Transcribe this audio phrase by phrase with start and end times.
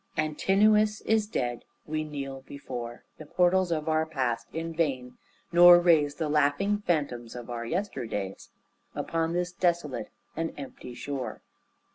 [0.17, 5.19] Antinous is dead, we kneel before The portals of our past in vain,
[5.51, 8.49] nor raise The laughing phantoms of our yesterdays
[8.95, 11.43] Upon this desolate and empty shore.